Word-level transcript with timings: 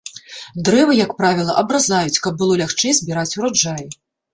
Дрэвы, 0.69 0.95
як 1.01 1.11
правіла, 1.21 1.59
абразаюць, 1.65 2.19
каб 2.27 2.33
было 2.43 2.53
лягчэй 2.67 3.01
збіраць 3.05 3.33
ураджай. 3.41 3.83